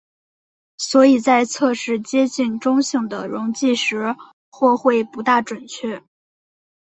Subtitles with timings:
[0.79, 4.15] 所以在测试接近中性的溶剂时
[4.51, 6.03] 或会不大准确。